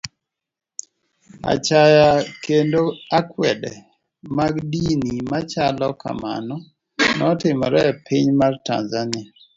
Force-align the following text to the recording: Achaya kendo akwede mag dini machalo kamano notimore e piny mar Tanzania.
Achaya 1.53 2.07
kendo 2.43 2.83
akwede 3.19 3.71
mag 4.37 4.55
dini 4.71 5.13
machalo 5.31 5.87
kamano 6.01 6.55
notimore 7.17 7.79
e 7.91 7.93
piny 8.05 8.27
mar 8.39 8.53
Tanzania. 8.67 9.29